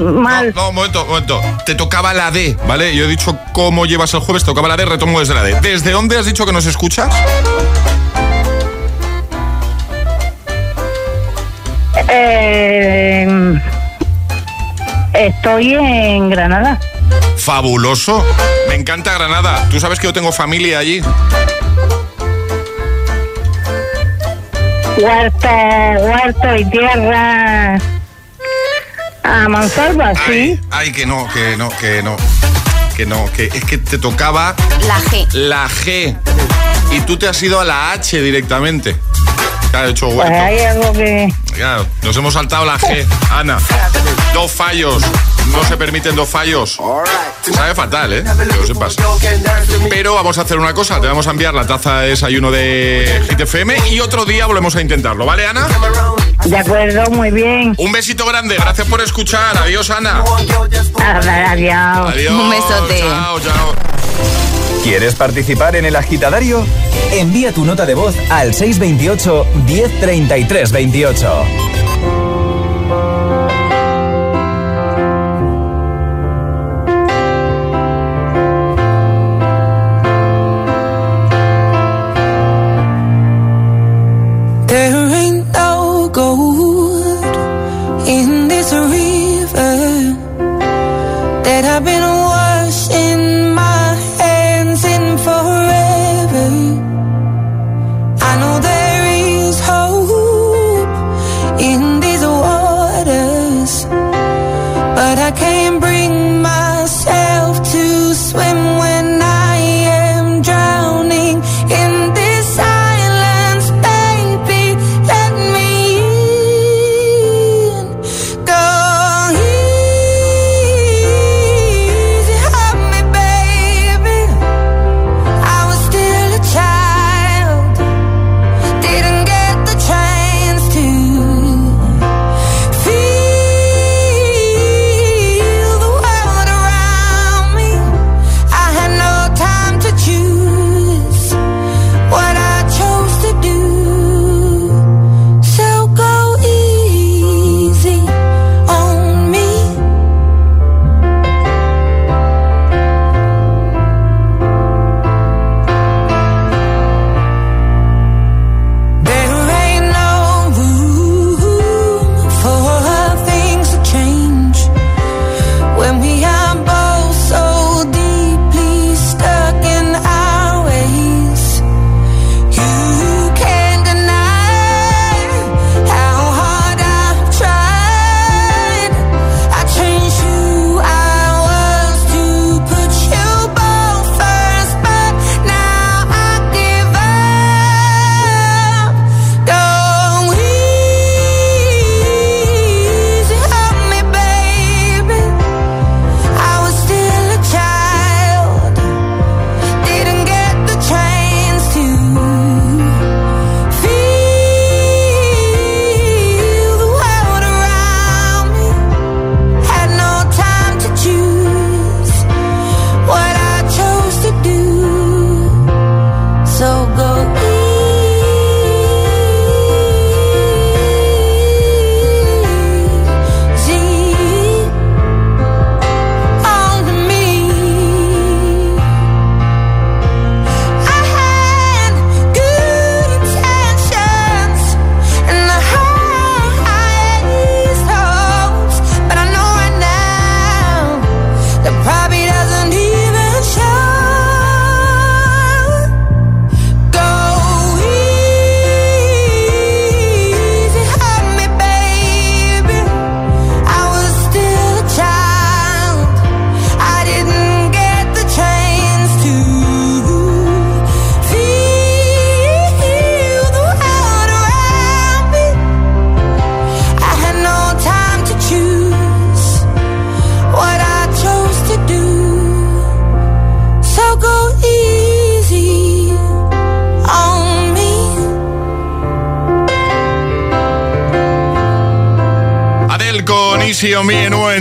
mal. 0.00 0.52
No, 0.54 0.70
un 0.70 0.74
momento, 0.74 1.02
un 1.02 1.08
momento. 1.08 1.40
Te 1.64 1.74
tocaba 1.74 2.14
la 2.14 2.30
D, 2.30 2.56
¿vale? 2.66 2.94
Yo 2.94 3.04
he 3.04 3.08
dicho 3.08 3.38
cómo 3.52 3.86
llevas 3.86 4.12
el 4.14 4.20
jueves, 4.20 4.42
te 4.42 4.50
tocaba 4.50 4.68
la 4.68 4.76
D, 4.76 4.84
retomo 4.84 5.20
desde 5.20 5.34
la 5.34 5.42
D. 5.42 5.60
¿Desde 5.60 5.90
dónde 5.90 6.18
has 6.18 6.26
dicho 6.26 6.46
que 6.46 6.52
nos 6.52 6.66
escuchas? 6.66 7.14
Eh, 12.08 13.60
estoy 15.12 15.74
en 15.74 16.30
Granada. 16.30 16.80
Fabuloso. 17.36 18.24
Me 18.68 18.74
encanta 18.74 19.14
Granada. 19.14 19.66
Tú 19.70 19.80
sabes 19.80 19.98
que 19.98 20.06
yo 20.06 20.12
tengo 20.12 20.32
familia 20.32 20.78
allí. 20.78 21.02
Huerto, 24.98 25.48
huerto 25.48 26.56
y 26.56 26.64
tierra. 26.70 27.78
A 29.30 29.46
mansalva, 29.48 30.12
sí. 30.26 30.58
Ay, 30.70 30.90
que 30.92 31.04
no, 31.04 31.28
que 31.32 31.56
no, 31.56 31.68
que 31.78 32.02
no. 32.02 32.16
Que 32.96 33.04
no, 33.06 33.30
que 33.32 33.44
es 33.46 33.64
que 33.64 33.78
te 33.78 33.98
tocaba 33.98 34.56
La 34.86 34.98
G. 35.00 35.26
la 35.32 35.68
G. 35.68 36.16
Y 36.90 37.00
tú 37.02 37.16
te 37.18 37.28
has 37.28 37.40
ido 37.42 37.60
a 37.60 37.64
la 37.64 37.92
H 37.92 38.20
directamente. 38.22 38.96
Claro, 39.70 39.88
he 39.88 39.90
hecho 39.90 40.06
Pues 40.06 40.16
huerto. 40.30 40.34
hay 40.42 40.60
algo 40.60 40.92
que. 40.94 41.32
Claro, 41.54 41.86
nos 42.02 42.16
hemos 42.16 42.32
saltado 42.34 42.64
la 42.64 42.78
G. 42.78 43.06
Ana, 43.30 43.58
dos 44.32 44.50
fallos. 44.50 45.02
No 45.52 45.62
se 45.64 45.76
permiten 45.76 46.16
dos 46.16 46.28
fallos. 46.28 46.78
Sabe 47.54 47.74
fatal, 47.74 48.12
¿eh? 48.14 48.24
Que 48.24 48.56
lo 48.56 48.66
sepas. 48.66 48.96
Pero 49.90 50.14
vamos 50.14 50.38
a 50.38 50.42
hacer 50.42 50.58
una 50.58 50.72
cosa. 50.72 51.00
Te 51.00 51.06
vamos 51.06 51.26
a 51.26 51.30
enviar 51.30 51.52
la 51.54 51.66
taza 51.66 52.00
de 52.00 52.08
desayuno 52.10 52.50
de 52.50 53.22
Hit 53.28 53.40
FM 53.40 53.76
y 53.90 54.00
otro 54.00 54.24
día 54.24 54.46
volvemos 54.46 54.74
a 54.76 54.80
intentarlo, 54.80 55.26
¿vale, 55.26 55.46
Ana? 55.46 55.66
De 56.48 56.56
acuerdo, 56.56 57.10
muy 57.10 57.30
bien. 57.30 57.74
Un 57.76 57.92
besito 57.92 58.24
grande. 58.26 58.56
Gracias 58.56 58.86
por 58.88 59.00
escuchar. 59.00 59.56
Adiós, 59.58 59.90
Ana. 59.90 60.24
Adiós. 61.50 62.12
Adiós. 62.14 62.32
Un 62.34 62.50
besote. 62.50 62.98
Chao, 63.00 63.40
chao. 63.40 63.74
¿Quieres 64.82 65.14
participar 65.14 65.76
en 65.76 65.84
el 65.84 65.96
agitadario? 65.96 66.64
Envía 67.12 67.52
tu 67.52 67.64
nota 67.64 67.84
de 67.84 67.94
voz 67.94 68.14
al 68.30 68.54
628 68.54 69.46
1033 69.66 70.72
28. 70.72 71.44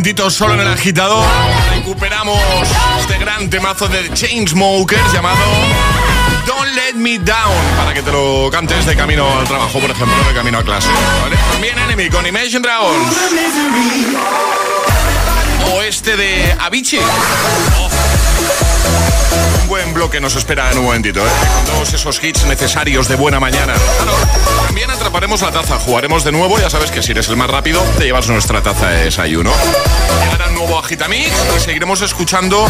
Solo 0.08 0.54
en 0.54 0.62
el 0.62 0.68
agitador. 0.70 1.26
Recuperamos 1.76 2.40
este 3.02 3.18
gran 3.18 3.50
temazo 3.50 3.90
de 3.90 4.10
Chainsmokers 4.14 5.12
llamado 5.12 5.38
Don't 6.46 6.74
Let 6.76 6.94
Me 6.94 7.20
Down 7.20 7.76
para 7.78 7.94
que 7.94 8.02
te 8.02 8.12
lo 8.14 8.50
cantes 8.50 8.86
de 8.86 8.96
camino 8.96 9.28
al 9.38 9.46
trabajo, 9.46 9.80
por 9.80 9.92
ejemplo, 9.92 10.16
de 10.26 10.34
camino 10.34 10.60
a 10.60 10.64
clase. 10.64 10.88
¿vale? 11.22 11.36
También 11.52 11.78
Enemy 11.78 12.10
con 12.10 12.26
Imagine 12.26 12.62
Dragons. 12.62 13.18
O 15.74 15.82
este 15.82 16.16
de 16.16 16.56
Avicii. 16.58 17.00
Oh. 17.78 17.90
Un 19.62 19.68
buen 19.68 19.94
bloque 19.94 20.22
nos 20.22 20.38
espera 20.38 20.72
en 20.72 20.78
un 20.78 20.86
momentito, 20.86 21.20
¿eh? 21.20 21.30
Con 21.56 21.74
todos 21.74 21.94
esos 21.94 22.24
hits 22.24 22.46
necesarios 22.46 23.10
de 23.10 23.16
buena 23.16 23.42
mañana. 23.42 23.74
Atraparemos 25.18 25.42
la 25.42 25.52
taza, 25.52 25.80
jugaremos 25.80 26.24
de 26.24 26.32
nuevo. 26.32 26.60
Ya 26.60 26.70
sabes 26.70 26.92
que 26.92 27.02
si 27.02 27.12
eres 27.12 27.28
el 27.30 27.38
más 27.38 27.50
rápido, 27.50 27.82
te 27.98 28.04
llevas 28.04 28.30
nuestra 28.30 28.62
taza 28.62 28.90
de 28.90 29.06
desayuno. 29.06 29.52
Llegará 30.24 30.52
nuevo 30.52 30.78
Agitamix 30.78 31.32
y 31.56 31.60
seguiremos 31.60 32.02
escuchando 32.02 32.70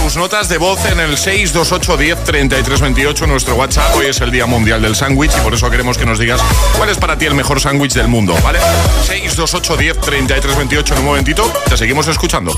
tus 0.00 0.16
notas 0.16 0.48
de 0.48 0.58
voz 0.58 0.78
en 0.86 1.00
el 1.00 1.18
628 1.18 1.96
10 1.96 2.24
33 2.24 2.80
28, 2.80 3.26
nuestro 3.26 3.56
WhatsApp. 3.56 3.96
Hoy 3.96 4.06
es 4.06 4.20
el 4.20 4.30
Día 4.30 4.46
Mundial 4.46 4.80
del 4.80 4.94
Sándwich 4.94 5.32
y 5.36 5.40
por 5.40 5.54
eso 5.54 5.68
queremos 5.70 5.98
que 5.98 6.06
nos 6.06 6.20
digas 6.20 6.40
cuál 6.76 6.88
es 6.88 6.98
para 6.98 7.18
ti 7.18 7.26
el 7.26 7.34
mejor 7.34 7.60
sándwich 7.60 7.94
del 7.94 8.06
mundo, 8.06 8.36
¿vale? 8.44 8.60
628 9.06 9.76
10 9.76 10.00
33 10.00 10.56
28 10.56 10.94
en 10.94 11.00
un 11.00 11.04
momentito. 11.04 11.52
Te 11.68 11.76
seguimos 11.76 12.06
escuchando. 12.06 12.56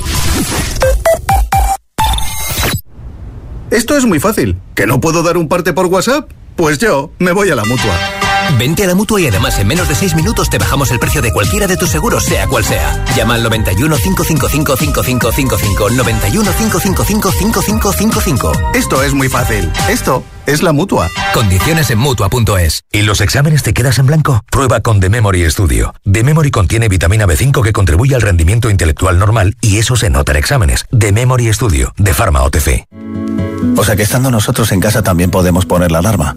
Esto 3.70 3.96
es 3.96 4.04
muy 4.04 4.20
fácil. 4.20 4.58
¿Que 4.74 4.86
no 4.86 5.00
puedo 5.00 5.22
dar 5.22 5.38
un 5.38 5.48
parte 5.48 5.72
por 5.72 5.86
WhatsApp? 5.86 6.30
Pues 6.56 6.76
yo 6.76 7.12
me 7.18 7.32
voy 7.32 7.48
a 7.48 7.54
la 7.54 7.64
mutua. 7.64 8.19
Vente 8.58 8.84
a 8.84 8.86
la 8.86 8.94
mutua 8.94 9.20
y 9.20 9.26
además 9.26 9.58
en 9.58 9.66
menos 9.66 9.88
de 9.88 9.94
6 9.94 10.14
minutos 10.14 10.50
te 10.50 10.58
bajamos 10.58 10.90
el 10.90 10.98
precio 10.98 11.22
de 11.22 11.32
cualquiera 11.32 11.66
de 11.66 11.76
tus 11.76 11.90
seguros, 11.90 12.24
sea 12.24 12.46
cual 12.46 12.64
sea. 12.64 13.04
Llama 13.16 13.34
al 13.34 13.42
91 13.42 13.96
555 13.96 14.76
5555. 14.76 15.90
91 15.90 16.52
555 16.52 17.32
5555. 17.32 18.52
Esto 18.74 19.02
es 19.02 19.14
muy 19.14 19.28
fácil. 19.28 19.70
Esto 19.88 20.24
es 20.46 20.62
la 20.62 20.72
mutua. 20.72 21.08
Condiciones 21.32 21.90
en 21.90 21.98
mutua.es. 21.98 22.84
¿Y 22.92 23.02
los 23.02 23.20
exámenes 23.20 23.62
te 23.62 23.72
quedas 23.72 23.98
en 23.98 24.06
blanco? 24.06 24.42
Prueba 24.50 24.80
con 24.80 25.00
The 25.00 25.08
Memory 25.08 25.50
Studio. 25.50 25.94
The 26.10 26.24
Memory 26.24 26.50
contiene 26.50 26.88
vitamina 26.88 27.26
B5 27.26 27.62
que 27.62 27.72
contribuye 27.72 28.14
al 28.14 28.22
rendimiento 28.22 28.70
intelectual 28.70 29.18
normal 29.18 29.56
y 29.60 29.78
eso 29.78 29.96
se 29.96 30.10
nota 30.10 30.32
en 30.32 30.38
exámenes. 30.38 30.86
The 30.96 31.12
Memory 31.12 31.52
Studio, 31.52 31.92
de 31.96 32.14
Pharma 32.14 32.42
OTC. 32.42 32.86
O 33.76 33.84
sea 33.84 33.96
que 33.96 34.02
estando 34.02 34.30
nosotros 34.30 34.72
en 34.72 34.80
casa 34.80 35.02
también 35.02 35.30
podemos 35.30 35.66
poner 35.66 35.92
la 35.92 35.98
alarma. 35.98 36.36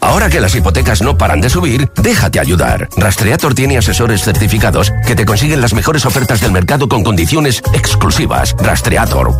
Ahora 0.00 0.30
que 0.30 0.40
las 0.40 0.54
hipotecas 0.54 1.02
no 1.02 1.18
paran 1.18 1.40
de 1.40 1.50
subir, 1.50 1.90
déjate 2.02 2.40
ayudar. 2.40 2.88
Rastreator 2.96 3.54
tiene 3.54 3.76
asesores 3.78 4.22
certificados 4.22 4.92
que 5.06 5.14
te 5.14 5.24
consiguen 5.24 5.60
las 5.60 5.74
mejores 5.74 6.06
ofertas 6.06 6.40
del 6.40 6.52
mercado 6.52 6.88
con 6.88 7.04
condiciones 7.04 7.62
exclusivas. 7.74 8.54
Rastreator. 8.58 9.30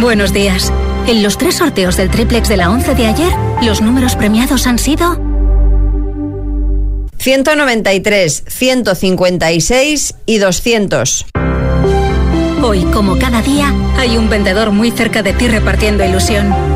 Buenos 0.00 0.32
días. 0.32 0.72
En 1.06 1.22
los 1.22 1.38
tres 1.38 1.56
sorteos 1.56 1.96
del 1.96 2.10
triplex 2.10 2.48
de 2.48 2.56
la 2.56 2.70
11 2.70 2.94
de 2.96 3.06
ayer, 3.06 3.32
los 3.62 3.80
números 3.80 4.16
premiados 4.16 4.66
han 4.66 4.78
sido 4.78 5.18
193, 7.18 8.44
156 8.46 10.14
y 10.26 10.38
200. 10.38 11.26
Hoy, 12.62 12.84
como 12.92 13.18
cada 13.18 13.42
día, 13.42 13.72
hay 13.96 14.16
un 14.16 14.28
vendedor 14.28 14.72
muy 14.72 14.90
cerca 14.90 15.22
de 15.22 15.32
ti 15.32 15.46
repartiendo 15.48 16.04
ilusión. 16.04 16.75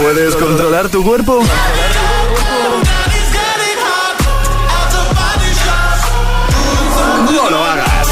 ¿Puedes 0.00 0.34
controlar 0.34 0.88
tu 0.88 1.04
cuerpo? 1.04 1.42
No 7.30 7.50
lo 7.50 7.64
hagas. 7.64 8.08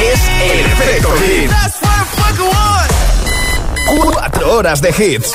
Es, 0.00 0.20
el 0.52 0.66
efecto 0.66 1.12
hit. 1.16 1.50
Cuatro 4.12 4.52
horas 4.52 4.80
de 4.80 4.90
hits. 4.90 5.32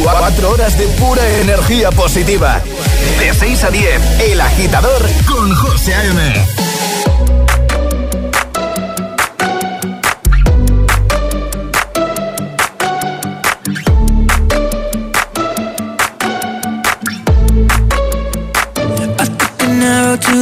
Cuatro 0.00 0.50
horas 0.50 0.78
de 0.78 0.86
pura 0.86 1.28
energía 1.40 1.90
positiva. 1.90 2.62
De 3.18 3.34
6 3.34 3.64
a 3.64 3.70
10, 3.70 4.20
El 4.20 4.40
Agitador 4.40 5.02
con 5.26 5.54
José 5.56 5.94
A.M. 5.94 6.63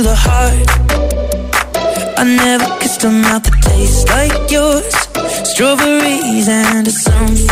the 0.03 0.15
heart. 0.17 0.69
I 2.19 2.25
never 2.25 2.67
kissed 2.81 3.05
a 3.05 3.11
mouth 3.11 3.45
that 3.45 3.63
tastes 3.63 4.05
like 4.09 4.51
yours. 4.51 4.95
Strawberries 5.49 6.49
and 6.49 6.87
a 6.87 6.91
sunflower 6.91 7.52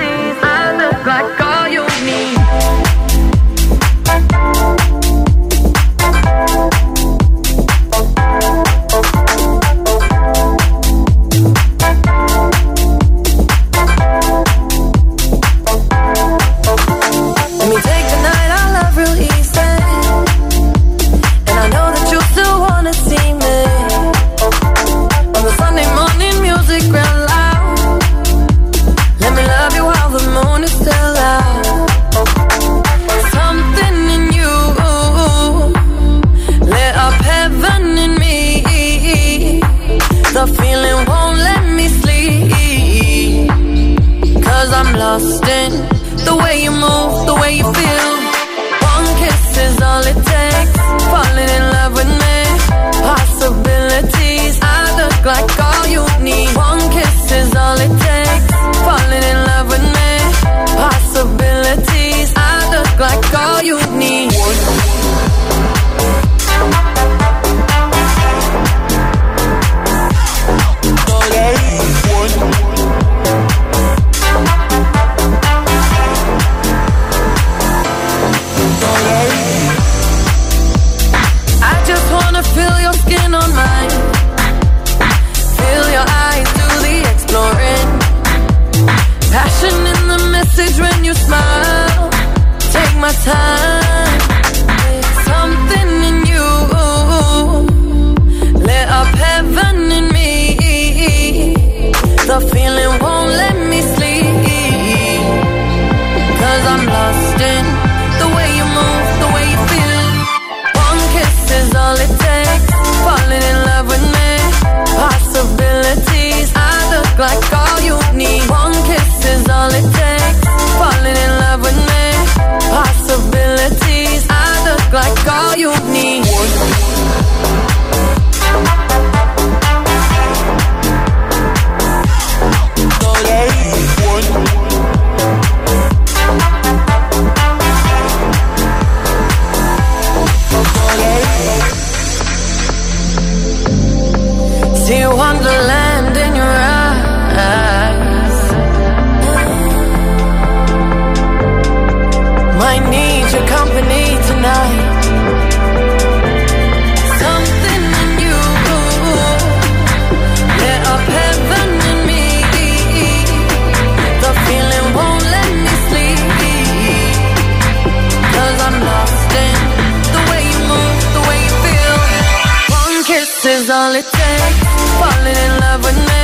it. 174.05 174.53
Falling 174.99 175.37
in 175.45 175.53
love 175.59 175.81
with 175.85 175.99
me. 176.09 176.23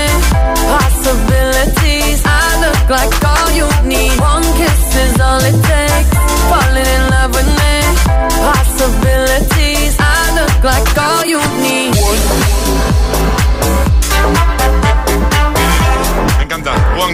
Possibilities. 0.73 2.21
I 2.25 2.59
look 2.63 2.89
like 2.89 3.36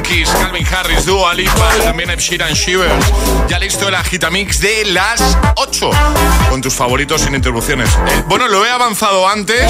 Kiss, 0.01 0.29
Calvin 0.29 0.65
Harris, 0.65 1.05
Dua 1.05 1.33
Lipa, 1.33 1.69
también 1.83 2.09
Ed 2.09 2.19
Sheeran 2.19 2.53
Shivers. 2.53 3.05
Ya 3.47 3.59
listo 3.59 3.87
el 3.87 3.95
agitamix 3.95 4.59
de 4.59 4.85
las 4.85 5.37
8 5.55 5.89
con 6.49 6.61
tus 6.61 6.73
favoritos 6.73 7.21
sin 7.21 7.35
interrupciones. 7.35 7.89
Eh, 7.89 8.23
bueno, 8.27 8.47
lo 8.47 8.65
he 8.65 8.69
avanzado 8.69 9.27
antes. 9.27 9.69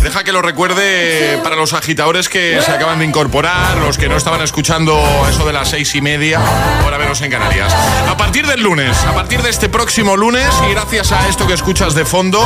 Deja 0.00 0.24
que 0.24 0.32
lo 0.32 0.42
recuerde 0.42 1.38
para 1.42 1.56
los 1.56 1.72
agitadores 1.72 2.28
que 2.28 2.60
se 2.62 2.70
acaban 2.70 2.98
de 2.98 3.04
incorporar, 3.04 3.76
los 3.78 3.98
que 3.98 4.08
no 4.08 4.16
estaban 4.16 4.40
escuchando 4.42 5.02
eso 5.28 5.46
de 5.46 5.52
las 5.52 5.70
seis 5.70 5.94
y 5.94 6.00
media, 6.00 6.40
hora 6.86 6.98
menos 6.98 7.20
en 7.22 7.30
Canarias. 7.30 7.72
A 8.08 8.16
partir 8.16 8.46
del 8.46 8.62
lunes, 8.62 8.96
a 9.04 9.14
partir 9.14 9.42
de 9.42 9.50
este 9.50 9.68
próximo 9.68 10.16
lunes, 10.16 10.48
y 10.68 10.72
gracias 10.72 11.12
a 11.12 11.28
esto 11.28 11.46
que 11.46 11.54
escuchas 11.54 11.94
de 11.94 12.04
fondo, 12.04 12.44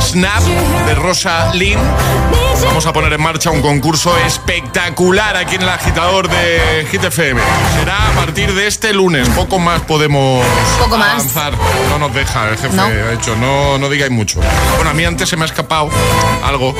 Snap 0.00 0.42
de 0.86 0.94
Rosa 0.94 1.54
Lynn, 1.54 1.80
vamos 2.64 2.86
a 2.86 2.92
poner 2.92 3.12
en 3.12 3.22
marcha 3.22 3.50
un 3.50 3.62
concurso 3.62 4.16
espectacular 4.18 5.36
aquí 5.36 5.54
en 5.56 5.62
el 5.62 5.68
agitador 5.68 6.28
de 6.28 6.49
Hit 6.90 7.04
FM. 7.04 7.40
Será 7.78 8.08
a 8.08 8.12
partir 8.12 8.52
de 8.54 8.66
este 8.66 8.92
lunes. 8.92 9.28
Poco 9.30 9.58
más 9.58 9.80
podemos 9.82 10.44
Poco 10.78 10.96
más. 10.96 11.10
avanzar. 11.14 11.52
No 11.90 11.98
nos 11.98 12.14
deja 12.14 12.48
el 12.48 12.56
jefe. 12.58 12.76
No. 12.76 12.84
Ha 12.84 13.10
dicho, 13.12 13.36
no, 13.36 13.78
no 13.78 13.88
digáis 13.88 14.10
mucho. 14.10 14.40
Bueno, 14.76 14.90
a 14.90 14.94
mí 14.94 15.04
antes 15.04 15.28
se 15.28 15.36
me 15.36 15.42
ha 15.42 15.46
escapado 15.46 15.90
algo. 16.44 16.74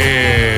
eh, 0.00 0.49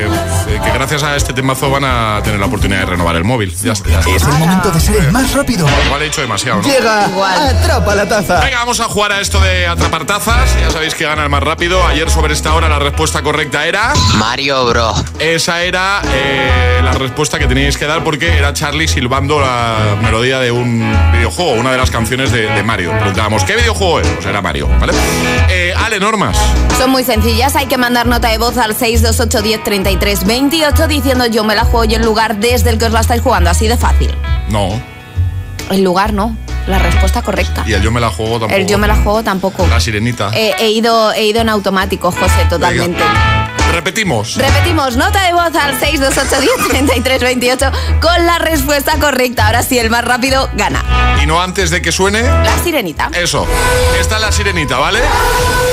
que 0.73 0.79
gracias 0.79 1.03
a 1.03 1.17
este 1.17 1.33
temazo 1.33 1.71
van 1.71 1.85
a 1.85 2.21
tener 2.23 2.41
la 2.41 2.47
oportunidad 2.47 2.81
de 2.81 2.87
renovar 2.87 3.17
el 3.17 3.25
móvil. 3.25 3.55
Ya, 3.63 3.73
está, 3.73 3.91
ya 3.91 4.01
está. 4.01 4.11
Es 4.11 4.23
el 4.23 4.33
momento 4.35 4.71
de 4.71 4.81
ser 4.81 4.97
el 4.97 5.13
más 5.13 5.33
rápido. 5.33 5.67
Igual 5.87 6.03
he 6.03 6.07
hecho 6.07 6.21
demasiado, 6.21 6.63
¿no? 6.63 6.69
Llega, 6.69 7.05
atrapa 7.51 7.95
la 7.95 8.09
taza. 8.09 8.41
Venga, 8.41 8.59
vamos 8.59 8.81
a 8.81 8.85
jugar 8.85 9.13
a 9.13 9.21
esto 9.21 9.41
de 9.41 9.67
atrapar 9.67 10.05
tazas. 10.07 10.57
Ya 10.61 10.71
sabéis 10.71 10.95
que 10.95 11.05
gana 11.05 11.25
el 11.25 11.29
más 11.29 11.43
rápido. 11.43 11.85
Ayer 11.87 12.11
sobre 12.11 12.33
esta 12.33 12.55
hora 12.55 12.69
la 12.69 12.79
respuesta 12.79 13.23
correcta 13.23 13.67
era... 13.67 13.93
Mario 14.17 14.65
Bro. 14.67 14.95
Esa 15.19 15.63
era 15.63 16.01
eh, 16.13 16.81
la 16.83 16.93
respuesta 16.93 17.39
que 17.39 17.47
teníais 17.47 17.77
que 17.77 17.87
dar 17.87 18.03
porque 18.03 18.37
era 18.37 18.53
Charlie 18.53 18.89
silbando 18.89 19.41
la 19.41 19.97
melodía 20.03 20.39
de 20.39 20.51
un 20.51 20.81
videojuego, 21.13 21.53
una 21.53 21.73
de 21.73 21.79
las 21.79 21.91
canciones 21.91 22.33
de, 22.33 22.49
de 22.49 22.63
Mario. 22.63 22.93
Preguntábamos, 22.93 23.45
¿qué 23.45 23.57
videojuego 23.57 24.01
es? 24.01 24.09
Pues 24.09 24.27
era 24.27 24.41
Mario, 24.41 24.69
¿vale? 24.81 24.93
Eh, 25.49 25.75
Ale, 25.77 26.01
normas. 26.01 26.37
Son 26.79 26.91
muy 26.91 27.05
sencillas, 27.05 27.57
hay 27.57 27.67
que 27.67 27.79
mandar 27.79 28.07
nota 28.07 28.29
de 28.29 28.39
voz 28.39 28.57
al 28.57 28.75
628 28.75 29.43
10 29.43 29.65
33 29.65 30.25
28 30.63 30.87
diciendo 30.87 31.27
yo 31.27 31.43
me 31.43 31.57
la 31.57 31.65
juego 31.65 31.85
y 31.91 31.95
el 31.95 32.03
lugar 32.03 32.37
desde 32.37 32.71
el 32.71 32.79
que 32.79 32.85
os 32.85 32.93
la 32.93 33.01
estáis 33.01 33.21
jugando, 33.21 33.51
así 33.51 33.67
de 33.67 33.77
fácil. 33.77 34.15
No. 34.49 34.81
El 35.71 35.83
lugar 35.83 36.13
no, 36.13 36.37
la 36.69 36.79
respuesta 36.79 37.21
correcta. 37.21 37.65
Y 37.67 37.73
el 37.73 37.83
yo 37.83 37.91
me 37.91 38.01
la 38.01 38.11
juego 38.11 38.39
tampoco. 38.39 38.55
El 38.55 38.67
yo 38.69 38.79
me 38.79 38.87
la 38.87 38.95
juego 38.95 39.25
tampoco. 39.25 39.67
La 39.67 39.81
sirenita. 39.81 40.31
Eh, 40.33 40.55
he, 40.61 40.71
ido, 40.71 41.13
he 41.15 41.25
ido 41.25 41.41
en 41.41 41.49
automático, 41.49 42.13
José, 42.13 42.47
totalmente. 42.49 43.03
Repetimos. 43.73 44.37
Repetimos, 44.37 44.97
nota 44.97 45.23
de 45.27 45.33
voz 45.33 45.55
al 45.55 45.79
628 45.81 46.41
10 46.41 46.69
33 46.69 47.21
28 47.21 47.71
con 48.01 48.27
la 48.27 48.39
respuesta 48.39 48.99
correcta. 48.99 49.47
Ahora 49.47 49.63
sí, 49.63 49.79
el 49.79 49.89
más 49.91 50.05
rápido 50.05 50.49
gana. 50.55 50.85
Y 51.23 51.27
no 51.27 51.41
antes 51.41 51.71
de 51.71 51.81
que 51.81 51.91
suene. 51.91 52.23
La 52.23 52.59
sirenita. 52.63 53.11
Eso. 53.15 53.47
Esta 53.99 54.17
es 54.17 54.21
la 54.21 54.31
sirenita, 54.33 54.79
¿vale? 54.79 55.01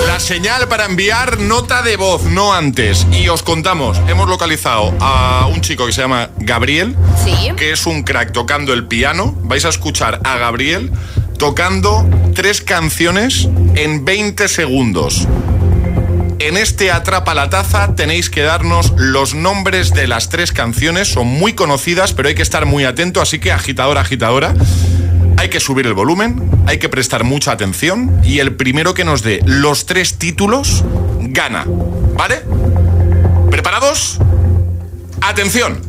La 0.07 0.19
señal 0.19 0.67
para 0.67 0.85
enviar 0.85 1.39
nota 1.39 1.81
de 1.81 1.97
voz, 1.97 2.23
no 2.23 2.53
antes. 2.53 3.05
Y 3.11 3.27
os 3.27 3.43
contamos, 3.43 3.97
hemos 4.07 4.29
localizado 4.29 4.93
a 4.99 5.47
un 5.47 5.61
chico 5.61 5.85
que 5.85 5.91
se 5.91 6.01
llama 6.01 6.29
Gabriel, 6.37 6.95
Sí. 7.23 7.35
que 7.57 7.71
es 7.73 7.85
un 7.85 8.03
crack 8.03 8.31
tocando 8.31 8.73
el 8.73 8.87
piano. 8.87 9.35
Vais 9.43 9.65
a 9.65 9.69
escuchar 9.69 10.19
a 10.23 10.37
Gabriel 10.37 10.91
tocando 11.37 12.05
tres 12.33 12.61
canciones 12.61 13.47
en 13.75 14.03
20 14.05 14.47
segundos. 14.47 15.27
En 16.39 16.55
este 16.55 16.89
Atrapa 16.89 17.33
la 17.33 17.49
Taza 17.49 17.95
tenéis 17.95 18.29
que 18.29 18.41
darnos 18.41 18.93
los 18.95 19.35
nombres 19.35 19.93
de 19.93 20.07
las 20.07 20.29
tres 20.29 20.53
canciones. 20.53 21.09
Son 21.09 21.27
muy 21.27 21.53
conocidas, 21.53 22.13
pero 22.13 22.29
hay 22.29 22.35
que 22.35 22.41
estar 22.41 22.65
muy 22.65 22.85
atento. 22.85 23.21
Así 23.21 23.39
que 23.39 23.51
agitadora, 23.51 24.01
agitadora. 24.01 24.53
Hay 25.37 25.49
que 25.49 25.59
subir 25.59 25.85
el 25.85 25.93
volumen, 25.93 26.49
hay 26.65 26.79
que 26.79 26.89
prestar 26.89 27.23
mucha 27.23 27.51
atención 27.51 28.21
y 28.23 28.39
el 28.39 28.55
primero 28.55 28.93
que 28.93 29.05
nos 29.05 29.21
dé 29.21 29.41
los 29.45 29.85
tres 29.85 30.17
títulos 30.17 30.83
gana. 31.19 31.65
¿Vale? 32.17 32.41
¿Preparados? 33.49 34.17
Atención. 35.21 35.81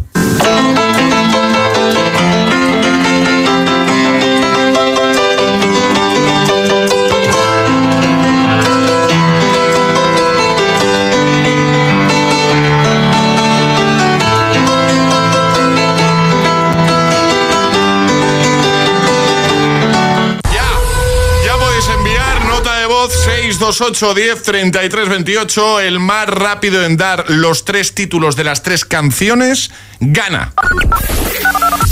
628 23.73 24.15
10 24.15 24.43
33 24.43 25.09
28. 25.09 25.81
El 25.81 26.01
más 26.01 26.27
rápido 26.29 26.85
en 26.85 26.97
dar 26.97 27.25
los 27.29 27.65
tres 27.65 27.95
títulos 27.95 28.37
de 28.37 28.45
las 28.45 28.63
tres 28.63 28.85
canciones 28.85 29.71
gana. 30.01 30.53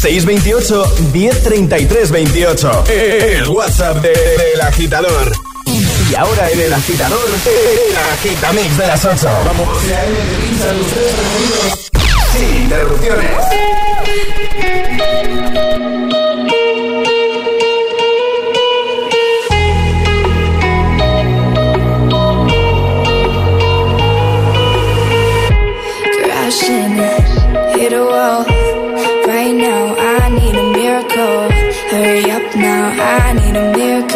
628 0.00 0.94
1033 1.12 2.10
28. 2.10 2.84
El 2.88 3.48
WhatsApp 3.48 3.96
de- 4.02 4.08
del 4.10 4.60
agitador. 4.60 5.32
Y 6.10 6.14
ahora 6.14 6.50
en 6.50 6.60
el 6.60 6.72
agitador, 6.72 7.20
el 7.46 7.96
agitamix 7.96 8.78
de 8.78 8.86
las 8.86 9.04
8. 9.04 9.28
Vamos. 9.44 9.68
Sin 12.32 12.62
interrupciones. 12.62 13.30
I 33.10 33.32
need 33.32 33.56
a 33.56 33.72
miracle. 33.72 34.07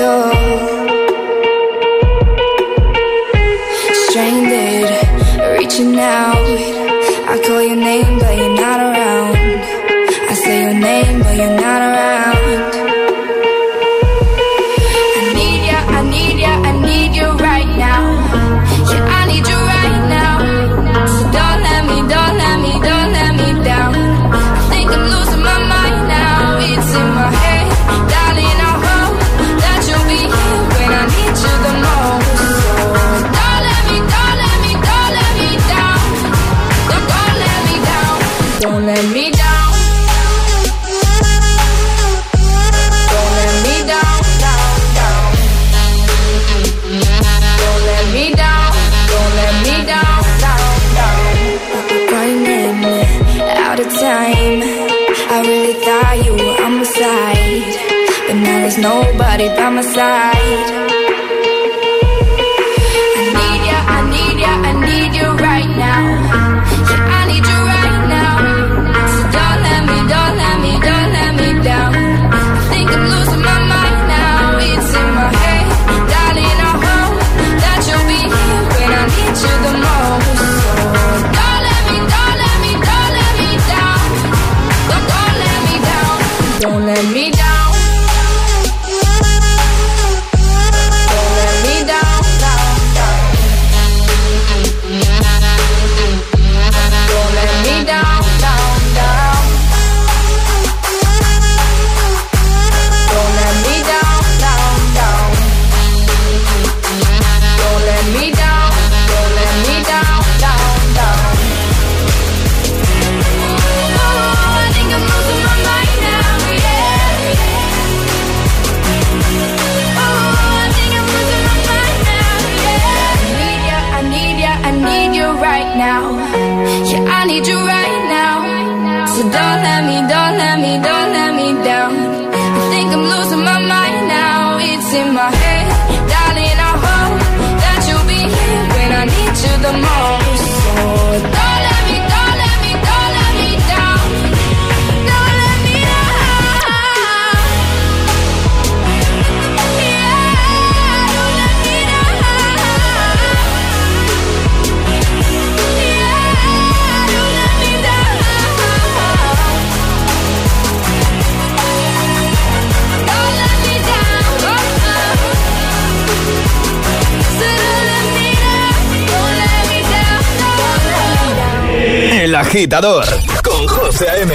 Agitador 172.53 173.07
con 173.43 173.67
José 173.67 174.11
A.M. 174.11 174.31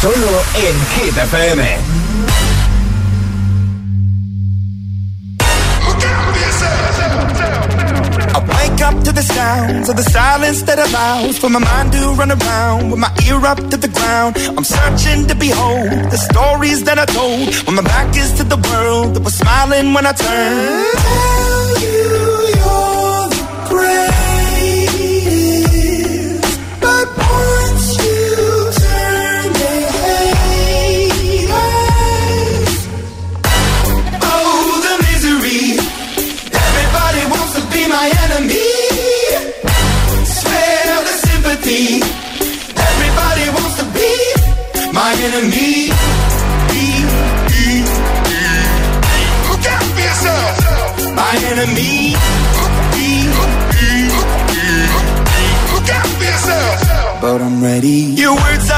Solo 0.00 0.42
en 0.54 0.74
Hit. 0.94 1.14
I 8.34 8.40
wake 8.40 8.80
up 8.80 9.04
to 9.04 9.12
the 9.12 9.20
sounds 9.20 9.90
of 9.90 9.96
the 9.96 10.02
silence 10.02 10.62
that 10.62 10.78
allows 10.78 11.36
for 11.36 11.50
my 11.50 11.58
mind 11.58 11.92
to 11.92 12.14
run 12.16 12.32
around 12.32 12.90
with 12.90 13.00
my 13.00 13.12
ear 13.26 13.44
up 13.44 13.58
to 13.58 13.76
the 13.76 13.88
ground. 13.88 14.38
I'm 14.56 14.64
searching 14.64 15.26
to 15.26 15.34
behold 15.34 15.90
the 16.10 16.16
stories 16.16 16.84
that 16.84 16.98
I 16.98 17.04
told 17.04 17.54
when 17.66 17.76
my 17.76 17.82
back 17.82 18.16
is 18.16 18.32
to 18.38 18.44
the 18.44 18.56
world 18.56 19.14
that 19.14 19.22
was 19.22 19.34
smiling 19.34 19.92
when 19.92 20.06
I 20.06 20.12
turned. 20.12 22.27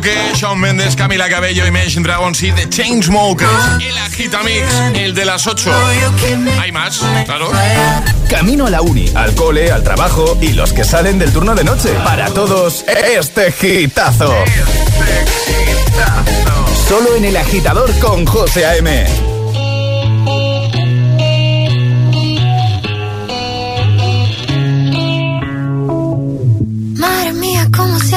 Roque, 0.00 0.16
Shawn 0.34 0.58
Mendes, 0.58 0.96
Camila 0.96 1.28
Cabello, 1.28 1.66
Imagine 1.66 2.02
Dragons 2.02 2.42
y 2.42 2.50
The 2.52 2.70
Chainsmokers. 2.70 3.50
El 3.86 3.98
Agitamix, 3.98 4.64
el 4.94 5.14
de 5.14 5.26
las 5.26 5.46
8. 5.46 5.70
Hay 6.58 6.72
más, 6.72 7.02
claro. 7.26 7.50
Camino 8.30 8.66
a 8.66 8.70
la 8.70 8.80
uni, 8.80 9.10
al 9.14 9.34
cole, 9.34 9.70
al 9.70 9.82
trabajo 9.82 10.38
y 10.40 10.54
los 10.54 10.72
que 10.72 10.84
salen 10.84 11.18
del 11.18 11.34
turno 11.34 11.54
de 11.54 11.64
noche. 11.64 11.90
Para 12.02 12.30
todos, 12.30 12.82
este 12.88 13.54
hitazo. 13.82 14.32
Este. 14.42 15.28
Solo 16.88 17.16
en 17.16 17.26
El 17.26 17.36
Agitador 17.36 17.92
con 17.98 18.24
José 18.24 18.64
A.M. 18.64 19.29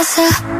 casa. 0.00 0.59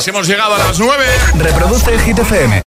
Pues 0.00 0.08
hemos 0.08 0.26
llegado 0.26 0.54
a 0.54 0.58
las 0.58 0.80
9. 0.80 1.04
Reproduce 1.34 1.92
el 1.92 2.00
Hit 2.00 2.20
FM. 2.20 2.62